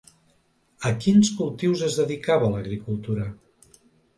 A 0.89 0.91
quins 1.03 1.29
cultius 1.41 1.83
es 1.89 1.99
dedicava 2.01 2.51
l'agricultura? 2.55 3.29